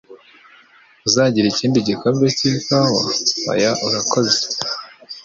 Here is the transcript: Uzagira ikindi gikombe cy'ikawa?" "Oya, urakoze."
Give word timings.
Uzagira 1.07 1.47
ikindi 1.49 1.77
gikombe 1.87 2.25
cy'ikawa?" 2.37 3.01
"Oya, 3.51 3.71
urakoze." 3.85 4.39